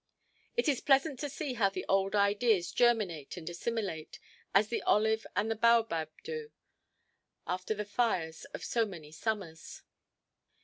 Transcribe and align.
It 0.57 0.67
is 0.67 0.81
pleasant 0.81 1.19
to 1.19 1.29
see 1.29 1.53
how 1.53 1.69
the 1.69 1.85
old 1.87 2.15
ideas 2.15 2.71
germinate 2.71 3.37
and 3.37 3.47
assimilate, 3.47 4.17
as 4.51 4.67
the 4.69 4.81
olive 4.81 5.27
and 5.35 5.51
the 5.51 5.55
baobab 5.55 6.09
do, 6.23 6.49
after 7.45 7.75
the 7.75 7.85
fires 7.85 8.45
of 8.45 8.63
many 8.87 9.11
summers. 9.11 9.83